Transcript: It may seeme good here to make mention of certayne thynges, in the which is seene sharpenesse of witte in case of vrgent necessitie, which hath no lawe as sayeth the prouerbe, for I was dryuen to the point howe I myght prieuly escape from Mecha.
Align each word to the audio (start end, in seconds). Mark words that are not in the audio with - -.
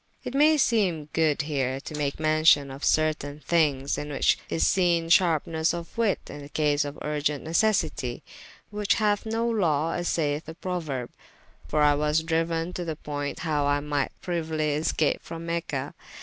It 0.23 0.33
may 0.33 0.57
seeme 0.57 1.09
good 1.13 1.43
here 1.43 1.79
to 1.81 1.93
make 1.95 2.19
mention 2.19 2.71
of 2.71 2.81
certayne 2.83 3.43
thynges, 3.47 3.99
in 3.99 4.07
the 4.07 4.15
which 4.15 4.39
is 4.49 4.65
seene 4.65 5.09
sharpenesse 5.11 5.75
of 5.75 5.95
witte 5.95 6.27
in 6.27 6.49
case 6.49 6.83
of 6.85 6.95
vrgent 6.95 7.43
necessitie, 7.43 8.23
which 8.71 8.95
hath 8.95 9.27
no 9.27 9.47
lawe 9.47 9.91
as 9.91 10.07
sayeth 10.07 10.45
the 10.45 10.55
prouerbe, 10.55 11.11
for 11.67 11.83
I 11.83 11.93
was 11.93 12.23
dryuen 12.23 12.73
to 12.73 12.83
the 12.83 12.95
point 12.95 13.41
howe 13.41 13.67
I 13.67 13.79
myght 13.79 14.09
prieuly 14.23 14.75
escape 14.75 15.21
from 15.21 15.45
Mecha. 15.45 15.93